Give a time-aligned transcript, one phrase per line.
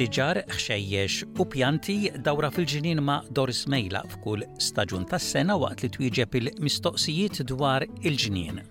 [0.00, 1.94] siġar, xejjex u pjanti
[2.26, 8.62] dawra fil-ġinin ma' Doris Mejla f'kull staġun tas-sena waqt li twieġeb il-mistoqsijiet dwar il-ġinien.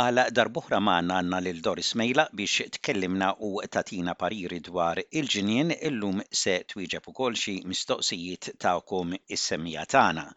[0.00, 6.18] Għala darbuħra maħna għanna lil Doris Mejla biex tkellimna u tatina pariri dwar il-ġinien illum
[6.44, 10.28] se twieġeb ukoll xi mistoqsijiet tagħkom is-semija tagħna.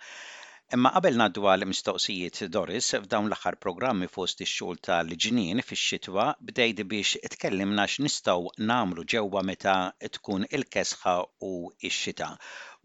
[0.76, 7.22] Imma qabel naddu għal mistoqsijiet Doris f'dawn l-aħħar programmi fost ix-xogħol tal-ġnien fix-xitwa bdejdi biex
[7.36, 9.76] tkellimna x'nistgħu nagħmlu ġewwa meta
[10.18, 11.16] tkun il-kesħa
[11.54, 11.56] u
[11.94, 12.32] x-xita.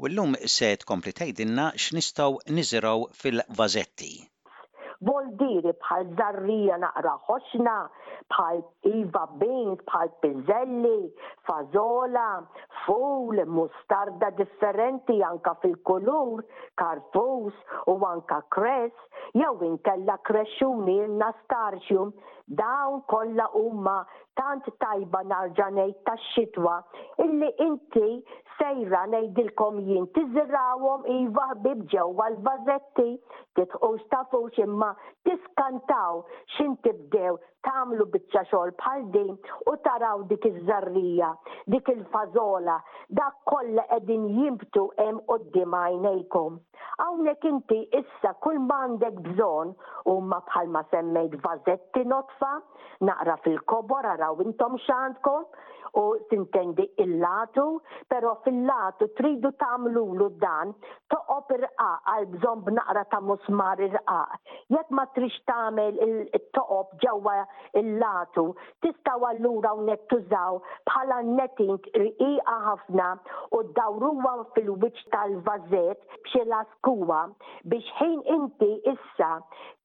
[0.05, 4.15] U llum se tkompli tgħidilna x'nistgħu niżiraw fil-vażetti
[5.09, 7.77] boldiri bħal zarrija naqra ħoxna,
[8.33, 8.61] bħal
[8.99, 11.11] iva beans, bħal Pizelli,
[11.49, 12.27] fazola,
[12.85, 16.45] ful, mustarda differenti anka fil-kulur,
[16.83, 22.13] karfus u anka kress, jew inkella krexxuni nastarxium
[22.61, 23.97] dawn kollha huma
[24.41, 26.75] tant tajba narġa' ngħid tax-xitwa
[27.25, 28.09] illi inti
[28.61, 33.11] sejra ngħidilkom jien tiżirrawhom iva ħbib ġewwa l-vażetti
[33.61, 34.91] ta' fuċ imma
[35.31, 39.33] tiskantaw x'in tibdew tagħmlu biċċa xogħol bħal din
[39.69, 41.29] u taraw dik iż-żarrija,
[41.75, 42.77] dik il fazola
[43.19, 46.59] dak kollha qegħdin jimtu hemm qudiem għajnejkom.
[47.01, 49.75] Hawnhekk inti issa kull ma għandek bżonn
[50.13, 52.55] huma bħalma semmejt vażetti notfa,
[53.09, 55.47] naqra fil-kobor araw intom x'għandkom
[56.01, 57.65] u sintendi il-latu,
[58.09, 60.71] però fil-latu tridu tagħmlu dan
[61.13, 67.35] toqob irqaq għal bżonn b'naqra ta' musmar irqaq jekk ma trix tagħmel il-toqob ġewwa
[67.81, 68.45] il-latu,
[68.85, 73.09] tista' allura hawnhekk tużaw bħala netting rqiqa ħafna
[73.59, 77.21] u dawruha fil-wiċċ tal-vażet b'xi laskuwa
[77.73, 79.33] biex ħin inti issa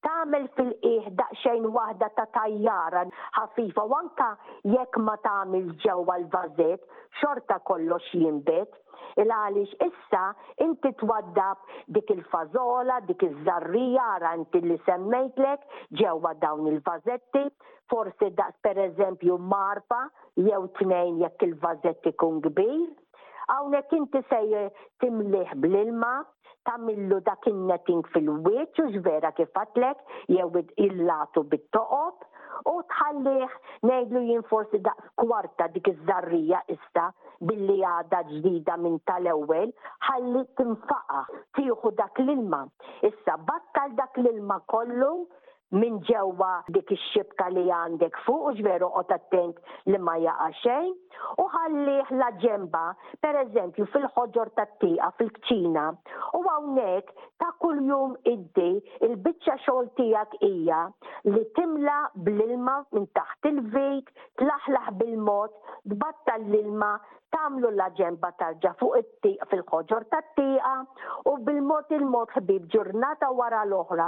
[0.06, 3.08] tagħmel fil-qieħ daqsxejn waħda ta' tajjara
[3.42, 4.30] ħafifa u anka
[4.76, 6.86] jekk ma tagħmel ġewwa l-vażet
[7.22, 8.82] xorta kollox jinbet
[9.22, 10.22] il-għalix issa
[10.66, 11.64] inti twaddab
[11.98, 15.68] dik il-fazola, dik il-żarrija, għaranti li semmejtlek
[16.02, 17.46] ġewwa dawn il fazetti
[17.92, 20.02] forse da per eżempju marfa
[20.48, 22.86] jew tnejn jekk il fazetti kun kbir.
[23.50, 24.56] Hawnhekk inti sej
[25.04, 26.14] timliħ bl-ilma,
[26.66, 29.52] tamillu dak in-netting fil-wieċ u ġvera kif
[30.36, 30.48] jew
[30.88, 32.26] il-latu bit-toqob
[32.64, 33.46] u tħallih
[33.90, 37.08] ngħidlu jinforsi da kwarta dik iż-żarrija issa
[37.50, 39.72] billi għada ġdida minn tal-ewwel
[40.08, 41.26] ħalli tinfaqa
[41.60, 42.64] tieħu dak l-ilma.
[43.12, 45.12] Issa battal dak l-ilma kollu
[45.74, 50.92] minn ġewwa dik ix-xibka li għandek fuq u ġveru qod attent li ma jaqa' xejn
[51.42, 52.84] u ħallih la ġemba,
[53.26, 55.86] pereżempju fil-ħoġor tat-tieqa fil-kċina
[56.40, 57.12] u hawnhekk
[57.42, 58.70] ta' kuljum iddi
[59.10, 60.82] il-biċċa xogħol tiegħek hija
[61.34, 61.98] li timla
[62.28, 65.52] bl-ilma minn taħt il-vejt, tlaħlaħ bil-mod,
[65.96, 66.94] tbattal l-ilma
[67.34, 70.74] tamlu l-ġemba tarġa fuq it-tiq fil-ħoġor tat-tiqa
[71.32, 74.08] u bil-mod il-mod ħbib ġurnata wara l-oħra.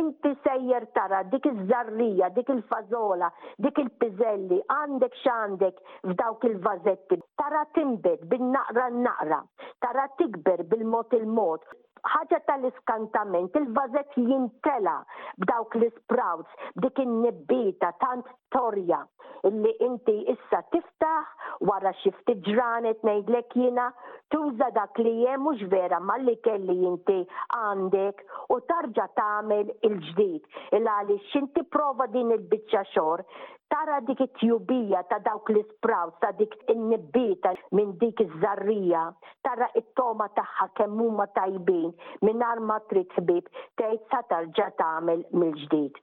[0.00, 3.30] Inti sejjer tara dik iż-żarrija, dik il-fazola,
[3.64, 7.20] dik il-pizelli, għandek x'għandek f'dawk il-vazetti.
[7.42, 9.42] Tara timbed bin-naqra n-naqra,
[9.84, 11.64] tara tikber bil-mod il-mod,
[12.12, 15.00] ħaġa tal-iskantament, il-vazet jintela
[15.42, 19.02] b'dawk l-sprouts, b'dik in-nibbita tant torja
[19.48, 23.88] illi inti issa tiftaħ wara xifti ġranet nejdlek jina,
[24.30, 27.18] tuża dak li jem mux vera ma li kelli jinti
[27.58, 28.24] għandek
[28.56, 30.42] u tarġa tamel il-ġdid.
[30.78, 33.24] Il-għali xinti prova din il-bicċa xor,
[33.72, 39.04] tara dik it-tjubija ta' dawk li spraw, ta' dik il-nibbita minn dik iż-żarrija,
[39.44, 40.86] tara it-toma taħħa
[41.18, 41.90] ma tajbin
[42.22, 43.44] minn arma trid ħbib,
[43.76, 45.98] tgħid sa tarġa tagħmel mill-ġdid.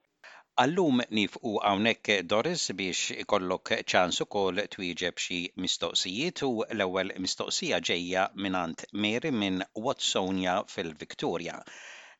[0.64, 8.22] Allum nifqu hawnhekk Doris biex ikollok ċans ukoll twieġeb xi mistoqsijiet u l-ewwel mistoqsija ġejja
[8.46, 11.58] minant Mary minn Watsonia fil-Viktoria.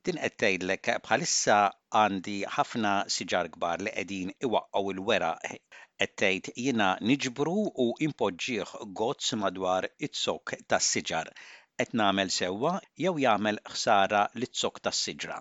[0.10, 1.62] Din qed tgħidlek bħalissa
[2.02, 7.56] għandi ħafna siġar kbar li qegħdin iwaqgħu l wera qed tgħid jiena niġbru
[7.86, 11.32] u impoġġih gozz madwar it zokk tas-siġar
[11.86, 15.40] qed nagħmel sewwa jew jagħmel ħsara lit zokk tas-siġra.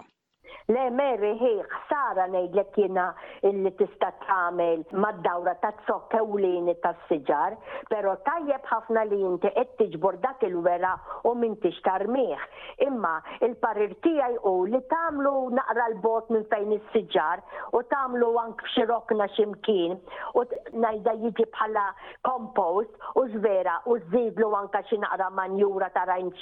[0.65, 3.03] Le meri hi ħsara ngħidlek jiena
[3.45, 7.57] illi tista' tagħmel mad-dawra ta' zokk ewlieni tas-siġar,
[7.91, 10.95] però tajjeb ħafna li inti qed tiġbor dak il-wera
[11.29, 12.47] u m'intix tarmih.
[12.87, 17.45] Imma il-parir tiegħi u li tagħmlu naqra l-bot minn fejn is-siġar
[17.77, 20.01] u tagħmlu għank xirokna x'imkien
[20.33, 21.85] u ngħidha jiġi bħala
[22.25, 26.33] compost u zvera u żidlu anke xi naqra manjura ta' rajn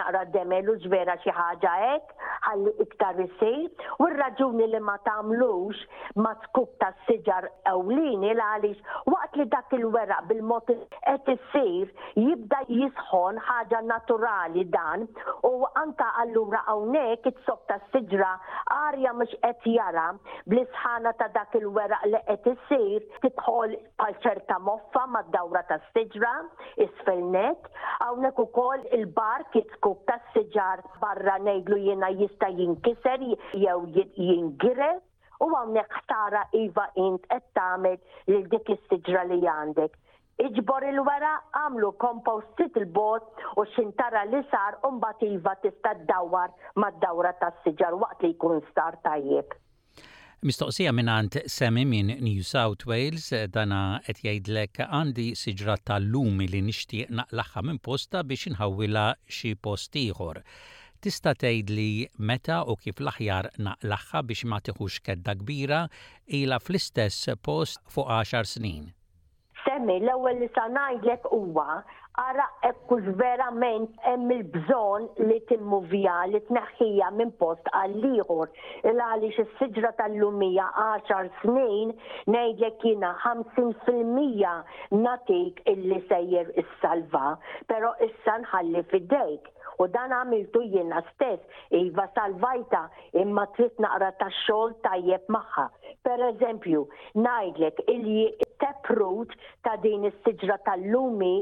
[0.00, 2.16] naqra demel u zvera xi ħaġa ek,
[2.48, 3.66] ħalli iktar Sej
[4.02, 5.80] u r-raġuni li ma tagħmlux
[6.24, 13.40] ma skub ta' siġar ewlieni għaliex waqt li dak il-weraq bil-mod qed sir jibda jisħon
[13.48, 15.06] ħaġa naturali dan
[15.46, 15.52] u
[15.82, 18.30] anta allura hawnhekk it sok ta' siġra
[18.76, 20.06] għarja mhux qed jara
[20.46, 26.34] bl-isħana ta' dak il-weraq li qed sir titħol bħal ċerta moffa mad-dawra ta' siġra
[26.88, 27.70] isfelnet
[28.08, 34.90] u ukoll il-bar kitskub ta' siġar barra ngħidlu jiena jista' jinkiser jisir jew jingire
[35.44, 37.98] u għamnek ħtara iva int qed tagħmel
[38.30, 39.96] lil dik is-siġra li għandek.
[40.46, 45.92] Iġbor il-wara għamlu kompostit il-bot u xintara li sar umbat iva tista'
[46.32, 46.46] ma
[46.84, 49.52] mad-dawra tas-siġar waqt li jkun star tajjeb.
[50.44, 57.08] Mistoqsija minnant semi minn New South Wales dana qed jgħidlek għandi siġra tal-lumi li nixtieq
[57.20, 59.06] naqlaħħa minn posta biex inħawwila
[59.38, 60.42] xi post ieħor.
[61.04, 61.90] Tista' tgħid li
[62.28, 65.82] meta u kif l-aħjar naqlaħħa biex ma tieħux kedda kbira
[66.38, 68.86] ilha fl-istess post fuq 10 snin.
[69.66, 71.66] Semmi, l-ewwel li sa ngħidlek huwa
[72.24, 78.54] ara ekkux verament hemm il-bżon li timmuvija li tneħħija minn post għal ieħor
[78.88, 81.92] il għaliex is-siġra tal-lumija 10 snin
[82.32, 87.36] ngħidlek jiena 50% natik illi sejjer is-salva,
[87.68, 92.84] però issa nħalli fidejk u dan għamiltu jiena stess, iva salvajta
[93.22, 95.66] imma trid naqra ta' xogħol tajjeb magħha.
[96.06, 96.82] Per eżempju,
[97.24, 98.26] ngħidlek illi
[98.64, 99.32] teprut
[99.66, 101.34] ta' din is-siġra tal-lumi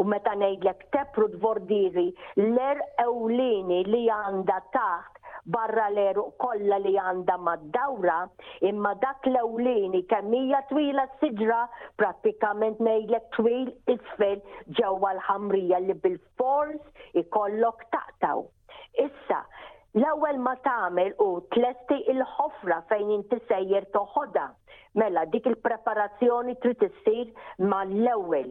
[0.00, 2.08] u meta ngħidlek teprut vordiri
[2.46, 5.15] l-er ewlini li għandha taħt
[5.46, 8.16] barra l-eru kolla li għanda mad-dawra,
[8.70, 11.62] imma dak l-ewlini kemmija twila s-sidra
[12.00, 14.42] pratikament nejlek twil isfel
[14.80, 18.44] ġewwa l-ħamrija li bil-fors ikollok taqtaw.
[19.06, 19.42] Issa,
[19.96, 24.42] L-ewwel ma tagħmel u tlesti il-ħofra fejn inti sejjer toħodha.
[25.00, 27.30] Mela dik il-preparazzjoni trid issir
[27.70, 28.50] mal-ewwel.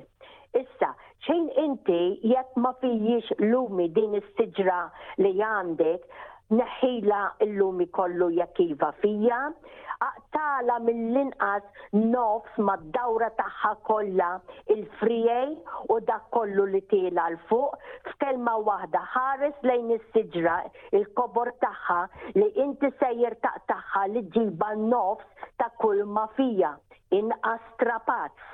[0.57, 0.89] Issa,
[1.27, 1.99] xejn inti
[2.31, 4.79] jekk ma fijiex lumi din is-siġra
[5.21, 6.09] li għandek,
[6.53, 9.37] neħila illumi kollu jakiva fija,
[10.05, 14.29] aqtala mill-inqas nofs ma dawra taħħa kolla
[14.75, 15.55] il-frijej
[15.89, 17.79] u dak kollu li tila l-fuq,
[18.11, 20.57] f'kelma wahda ħares lejn is-siġra
[20.99, 21.99] il-kobor taħħa
[22.35, 26.75] li inti sejjer taqtaħħa li ġiba nofs ta' kull ma fija
[27.21, 28.51] inqas trapazz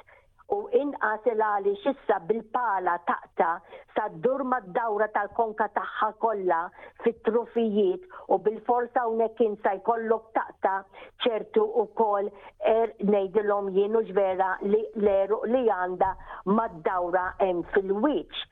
[0.56, 3.50] u inqas il-għali xissa bil-pala taqta
[3.96, 6.58] sa durma d-dawra tal-konka taħħa kolla
[7.06, 10.74] fit-trufijiet u bil-forsa unek sa jkollok taqta
[11.24, 12.28] ċertu u kol
[12.74, 16.12] er nejdilom jienu ġvera li l-eru li għanda
[16.68, 18.44] d dawra em fil-wiċ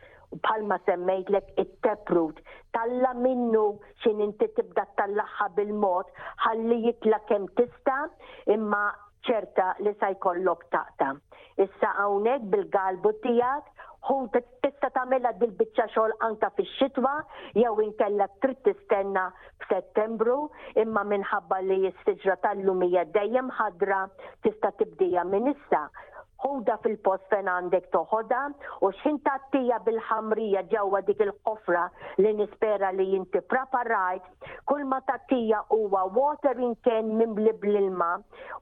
[0.48, 2.40] palma semmejtlek it-teprut
[2.78, 3.66] talla minnu
[4.06, 4.88] xin inti tibda
[5.20, 6.16] laħħa bil-mod
[6.46, 8.02] ħalli jitla kem tista
[8.56, 8.86] imma
[9.28, 11.12] ċerta li sa jkollok taqta.
[11.60, 17.12] Issa hawnhekk bil-galbu tiegħek hu tista' tagħmilha dil-biċċa xogħol anka fix-xitwa
[17.60, 19.26] jew inkella trid tistenna
[19.66, 20.38] f'Settembru
[20.86, 24.06] imma minħabba li jistiġra tal-lumija dejjem ħadra
[24.48, 25.84] tista' tibdija minn issa
[26.40, 28.38] ħuda fil-post fejn għandek toħoda
[28.88, 31.82] u x'in tattija bil-ħamrija ġewwa dik il-qofra
[32.24, 38.14] li nispera li jinti preparajt kull ma tattija huwa watering can mimblib bl-ilma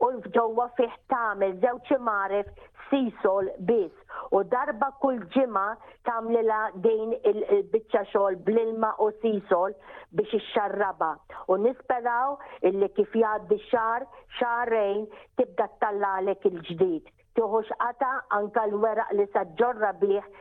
[0.02, 2.50] u ġewwa fih tagħmel żewġ imaref
[2.90, 3.98] sisol biss
[4.38, 5.64] u darba kull ġima
[6.10, 9.76] tamlila din il-bicċa xol bl-ilma u sisol
[10.20, 11.10] biex ix-xarraba
[11.52, 12.36] u nisperaw
[12.70, 14.08] illi kif jgħaddi xar
[14.40, 15.04] xarrejn
[15.42, 20.32] tibda tallalek il-ġdid tuħux qata anka l-weraq li saġġorra bih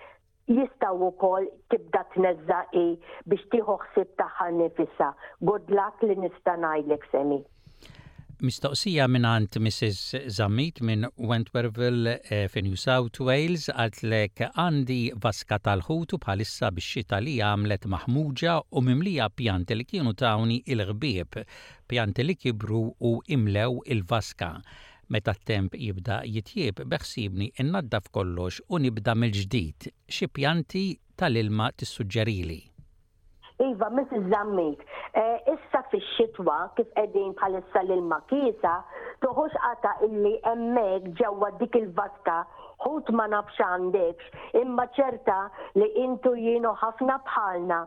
[0.59, 2.87] jistaw u kol tibda t i
[3.33, 5.09] biex tiħu xsib taħħa nifissa.
[5.51, 7.41] Good luck li nistanajlek semi
[8.45, 10.29] mistoqsija minn għant Mrs.
[10.37, 13.69] Zammit minn Wentworthville eh, fi New South Wales
[14.05, 20.13] lek għandi vaska tal-ħutu bħalissa biex xita li għamlet maħmuġa u mimlija pjanti li kienu
[20.15, 21.41] tawni il-ħbieb,
[21.89, 24.53] pjanti li kibru u imlew il-vaska.
[25.09, 29.91] Meta temp jibda jitjieb beħsibni innaddaf kollox u nibda mill-ġdid.
[30.13, 32.61] Xi pjanti tal-ilma tissuġġerili.
[33.57, 34.27] Iva, Mrs.
[34.29, 34.83] Zammit,
[35.17, 35.39] eh,
[35.95, 38.73] fix-xitwa kif qegħdin bħalissa l-makisa
[39.27, 42.39] toħoġ qata illi hemmhekk ġewwa dik il-vasta
[42.85, 44.23] ħut ma nafx għandek,
[44.61, 45.37] imma ċerta
[45.81, 47.79] li intu jienu ħafna bħalna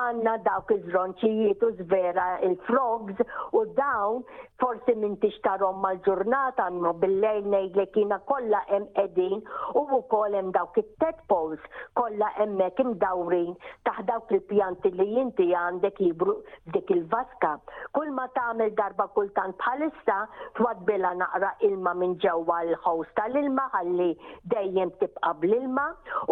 [0.00, 3.22] għanna dawk iż-żronċijiet u zvera il-frogs
[3.56, 4.20] u dawn
[4.60, 9.40] forsi minn tixtarom mal-ġurnata għannu bil lejn ngħidlek jiena kollha hemm edin
[9.80, 11.64] u wkoll hemm dawk it-tedpoles
[11.98, 13.56] kollha hemmhekk imdawrin
[13.88, 16.36] taħt dawk il-pjanti li inti għandek jibru
[16.76, 17.56] dik il-vaska.
[17.96, 20.20] Kull ma tagħmel darba kultant bħalissa
[20.60, 24.12] twadbilla naqra ilma minn ġewwa l-ħows tal-ilma ħalli
[24.52, 25.84] dejjem tibqa bl-ilma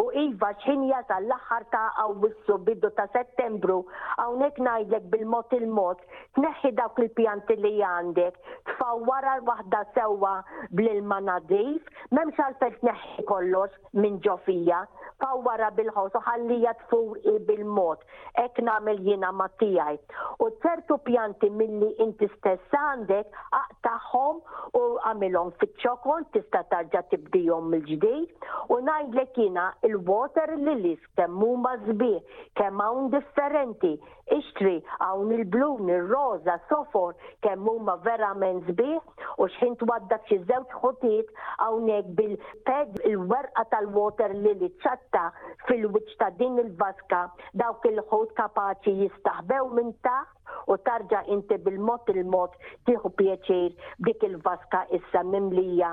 [0.02, 3.76] u iva xinja tal-aħħar ta' awwissu bidu ta' settembru
[4.24, 6.02] hawnhekk ngħidlek bil-mod il-mod
[6.38, 10.34] tneħħi dawk il-pjanti li għandek tfawwara l-waħda sewwa
[10.80, 14.82] bl-ilma nadif m'hemmx għalfejn neħi kollox minn ġofija
[15.22, 18.02] tibqa' wara bil-ħos u ħallija tfur bil-mod.
[18.44, 19.96] Ek nagħmel jina mattijaj.
[20.02, 20.16] tiegħi.
[20.42, 24.40] U ċertu pjanti milli inti stess għandek aqtaħħom
[24.80, 32.36] u għamilhom fiċ-ċokon tista' tarġa' tibdijom mill-ġdid u ngħidlek jiena il-water lilies kemm huma żbieħ
[32.58, 33.96] kemm hawn differenti
[34.32, 41.32] ixtri hawn il-blum, il-roza, sofor, kemm huma verament sbieħ u x'ħint waddak xi żewġ ħotiet
[41.64, 45.24] hawnhekk bil-ped il-werqa tal-water li li ċatta
[45.66, 47.20] fil-wiċċ ta' din il-vaska
[47.64, 52.56] dawk il-ħut kapaċi jistaħbew minn taħ u tarġa inti bil mot il-mod
[52.88, 55.92] tieħu pieċir dik il-vaska issa mimlija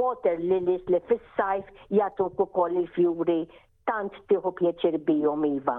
[0.00, 3.42] water lilies li fis-sajf jagħtuk ukoll il-fjuri
[3.88, 5.78] tant tieħu pieċir bijom iva.